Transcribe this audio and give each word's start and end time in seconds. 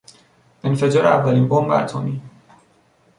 انفجار 0.63 1.07
اولین 1.07 1.47
بمب 1.49 1.69
اتمی 1.71 2.21